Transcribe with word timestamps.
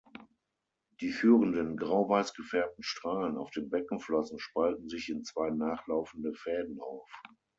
Die 0.99 1.11
führenden 1.11 1.77
grau-weiß 1.77 2.33
gefärbten 2.33 2.81
Strahlen 2.83 3.37
auf 3.37 3.51
den 3.51 3.69
Beckenflossen 3.69 4.39
spalten 4.39 4.89
sich 4.89 5.09
in 5.09 5.23
zwei 5.23 5.51
nachlaufende 5.51 6.33
Fäden 6.33 6.79
auf. 6.79 7.07